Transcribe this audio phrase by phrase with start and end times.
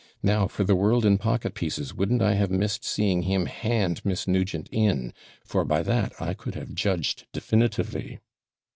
[0.23, 4.27] 'Now, for the world in pocket pieces wouldn't I have missed seeing him hand Miss
[4.27, 5.13] Nugent in;
[5.45, 8.19] for by that I could have judged definitively.'